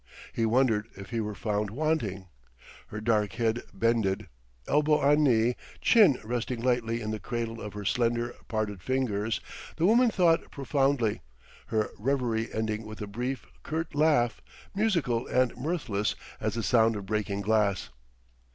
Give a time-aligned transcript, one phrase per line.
[0.33, 2.25] He wondered if he were found wanting....
[2.87, 4.29] Her dark head bended,
[4.67, 9.41] elbow on knee, chin resting lightly in the cradle of her slender, parted fingers,
[9.75, 11.21] the woman thought profoundly,
[11.67, 14.41] her reverie ending with a brief, curt laugh,
[14.73, 17.89] musical and mirthless as the sound of breaking glass.